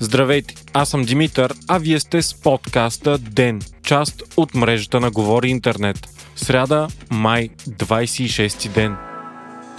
[0.00, 5.48] Здравейте, аз съм Димитър, а вие сте с подкаста ДЕН, част от мрежата на Говори
[5.48, 6.08] Интернет.
[6.36, 9.11] Сряда, май, 26 ден.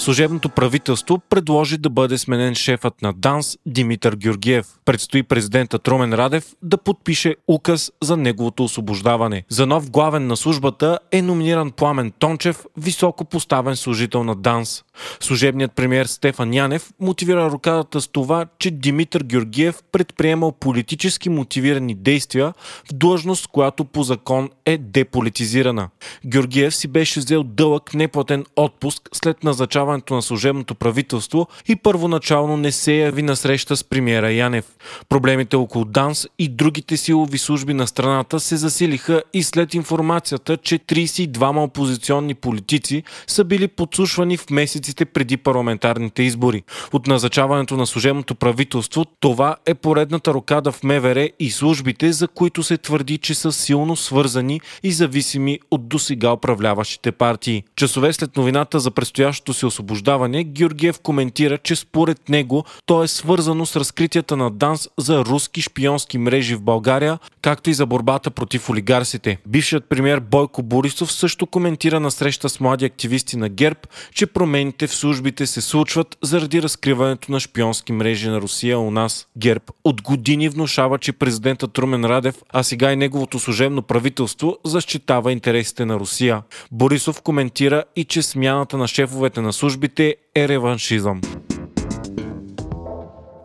[0.04, 4.68] Служебното правителство предложи да бъде сменен шефът на ДАНС Димитър Георгиев.
[4.86, 9.44] Предстои президента Трумен Радев да подпише указ за неговото освобождаване.
[9.50, 14.84] За нов главен на службата е номиниран Пламен Тончев, високо поставен служител на ДАНС.
[15.20, 22.54] Служебният премьер Стефан Янев мотивира рокадата с това, че Димитър Георгиев предприемал политически мотивирани действия
[22.90, 25.90] в длъжност, която по закон е деполитизирана.
[26.26, 29.44] Георгиев си беше взел дълъг неплатен отпуск след
[29.94, 34.66] назначаването на служебното правителство и първоначално не се яви на среща с премиера Янев.
[35.10, 40.80] Проблемите около ДАНС и другите силови служби на страната се засилиха и след информацията, че
[40.80, 46.64] 32 опозиционни политици са били подслушвани в месеците преди парламентарните избори.
[46.94, 52.64] От назначаването на служебното правителство това е поредната рокада в МВР и службите, за които
[52.64, 57.64] се твърди, че са силно свързани и зависими от досега управляващите партии.
[57.76, 63.66] Часове след новината за предстоящото си освобождаване, Георгиев коментира, че според него то е свързано
[63.66, 68.70] с разкритията на ДАНС за руски шпионски мрежи в България, както и за борбата против
[68.70, 69.38] олигарсите.
[69.48, 73.80] Бившият премьер Бойко Борисов също коментира на среща с млади активисти на ГЕРБ,
[74.14, 79.28] че промените в службите се случват заради разкриването на шпионски мрежи на Русия у нас.
[79.38, 85.32] ГЕРБ от години внушава, че президентът Трумен Радев, а сега и неговото служебно правителство защитава
[85.32, 86.42] интересите на Русия.
[86.72, 91.22] Борисов коментира и че смяната на шефовете на службите е реваншизъм.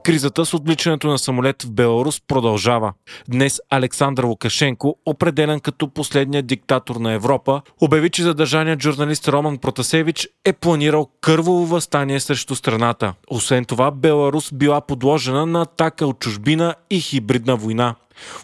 [0.05, 2.92] Кризата с отвличането на самолет в Беларус продължава.
[3.28, 10.28] Днес Александър Лукашенко, определен като последният диктатор на Европа, обяви, че задържаният журналист Роман Протасевич
[10.44, 13.14] е планирал кървово възстание срещу страната.
[13.30, 17.95] Освен това, Беларус била подложена на атака от чужбина и хибридна война.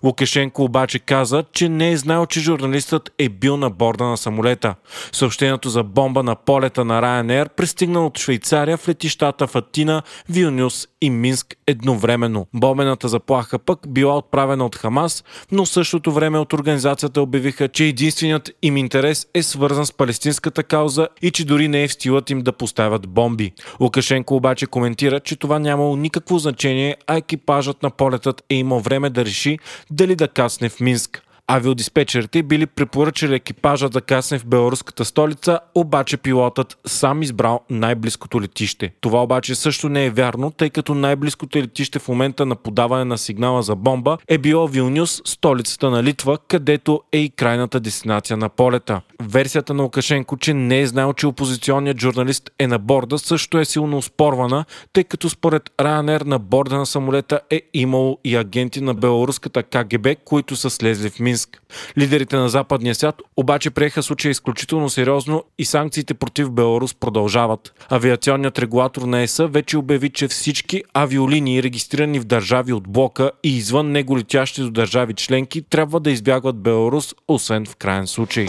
[0.03, 4.75] Лукашенко обаче каза, че не е знал, че журналистът е бил на борда на самолета.
[5.13, 10.89] Съобщението за бомба на полета на Ryanair пристигна от Швейцария в летищата в Атина, Вилнюс
[11.01, 12.47] и Минск едновременно.
[12.55, 17.85] Бомбената заплаха пък била отправена от Хамас, но в същото време от организацията обявиха, че
[17.85, 22.31] единственият им интерес е свързан с палестинската кауза и че дори не е в стилът
[22.31, 23.53] им да поставят бомби.
[23.81, 29.11] Лукашенко обаче коментира, че това нямало никакво значение, а екипажът на полетът е имал време
[29.11, 29.59] да реши
[29.91, 31.23] дали да касне в Минск.
[31.47, 38.93] Авиодиспетчерите били препоръчали екипажа да касне в беларуската столица, обаче пилотът сам избрал най-близкото летище.
[39.01, 43.19] Това обаче също не е вярно, тъй като най-близкото летище в момента на подаване на
[43.19, 48.49] сигнала за бомба е било Вилнюс, столицата на Литва, където е и крайната дестинация на
[48.49, 49.01] полета.
[49.23, 53.65] Версията на Лукашенко, че не е знал, че опозиционният журналист е на борда, също е
[53.65, 58.95] силно спорвана, тъй като според Ryanair на борда на самолета е имало и агенти на
[58.95, 61.34] беларуската КГБ, които са слезли в Минск.
[61.35, 61.63] Минск.
[61.99, 67.73] Лидерите на западния свят обаче приеха случая изключително сериозно и санкциите против Беларус продължават.
[67.91, 73.57] Авиационният регулатор на ЕСА вече обяви, че всички авиолинии, регистрирани в държави от блока и
[73.57, 78.47] извън него летящи до държави членки, трябва да избягват Беларус, освен в крайен случай.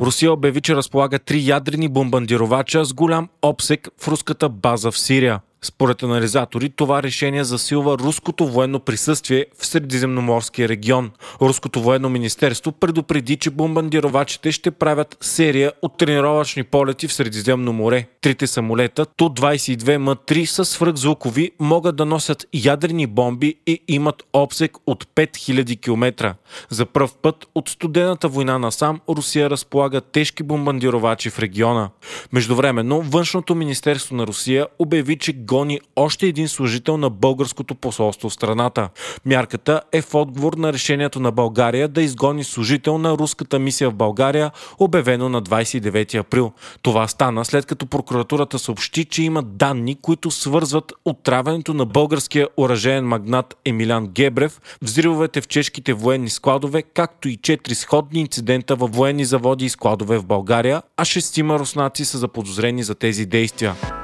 [0.00, 5.40] Русия обяви, че разполага три ядрени бомбардировача с голям обсек в руската база в Сирия.
[5.62, 11.10] Според анализатори, това решение засилва руското военно присъствие в Средиземноморския регион.
[11.40, 18.06] Руското военно министерство предупреди, че бомбардировачите ще правят серия от тренировъчни полети в Средиземно море.
[18.20, 25.80] Трите самолета Ту-22М3 са свръхзвукови, могат да носят ядрени бомби и имат обсек от 5000
[25.80, 26.34] км.
[26.70, 31.90] За пръв път от студената война насам Русия разполага тежки бомбардировачи в региона.
[32.32, 38.32] Междувременно, Външното министерство на Русия обяви, че гони още един служител на българското посолство в
[38.32, 38.88] страната.
[39.26, 43.94] Мярката е в отговор на решението на България да изгони служител на руската мисия в
[43.94, 46.52] България, обявено на 29 април.
[46.82, 53.04] Това стана след като прокуратурата съобщи, че има данни, които свързват отравянето на българския оръжеен
[53.04, 59.24] магнат Емилян Гебрев, взривовете в чешките военни складове, както и четири сходни инцидента във военни
[59.24, 63.97] заводи и складове в България, а шестима руснаци са заподозрени за тези действия.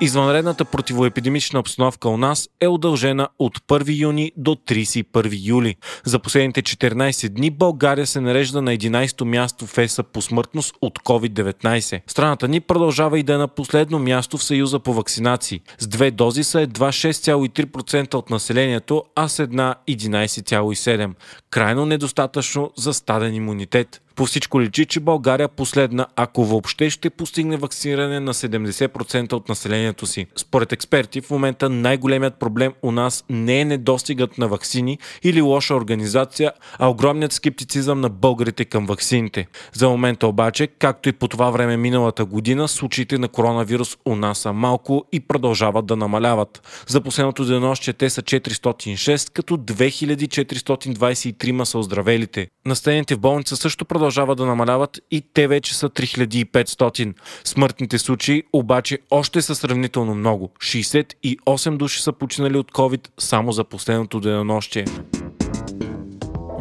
[0.00, 5.76] Извънредната противоепидемична обстановка у нас е удължена от 1 юни до 31 юли.
[6.04, 10.98] За последните 14 дни България се нарежда на 11-то място в ЕСА по смъртност от
[10.98, 12.00] COVID-19.
[12.06, 15.60] Страната ни продължава и да е на последно място в Съюза по вакцинации.
[15.78, 21.14] С две дози са едва 6,3% от населението, а с една 11,7%.
[21.50, 24.02] Крайно недостатъчно за стаден имунитет.
[24.16, 30.06] По всичко личи, че България последна, ако въобще ще постигне вакциниране на 70% от населението
[30.06, 30.26] си.
[30.36, 35.74] Според експерти, в момента най-големият проблем у нас не е недостигът на вакцини или лоша
[35.74, 39.46] организация, а огромният скептицизъм на българите към вакцините.
[39.72, 44.38] За момента обаче, както и по това време миналата година, случаите на коронавирус у нас
[44.38, 46.84] са малко и продължават да намаляват.
[46.88, 52.48] За последното денонощие те са 406, като 2423 са оздравелите.
[52.66, 57.14] Настанените в болница също продължават да намаляват и те вече са 3500.
[57.44, 60.50] Смъртните случаи обаче още са сравнително много.
[60.58, 64.84] 68 души са починали от COVID само за последното денонощие.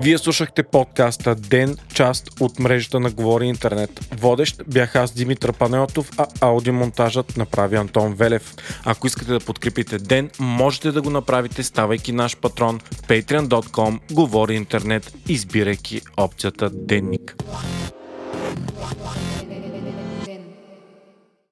[0.06, 3.90] Вие слушахте подкаста Ден, част от мрежата на Говори Интернет.
[4.20, 8.56] Водещ бях аз Димитър Панеотов, а аудиомонтажът направи Антон Велев.
[8.86, 14.56] Ако искате да подкрепите Ден, можете да го направите ставайки наш патрон в patreon.com Говори
[14.56, 17.36] Интернет, избирайки опцията Денник.